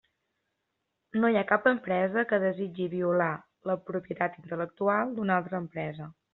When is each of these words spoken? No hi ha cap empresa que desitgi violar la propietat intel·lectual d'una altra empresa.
No 1.23 1.29
hi 1.33 1.37
ha 1.41 1.43
cap 1.51 1.67
empresa 1.73 2.23
que 2.33 2.41
desitgi 2.45 2.89
violar 2.95 3.29
la 3.73 3.79
propietat 3.93 4.43
intel·lectual 4.43 5.17
d'una 5.21 5.41
altra 5.41 5.65
empresa. 5.67 6.13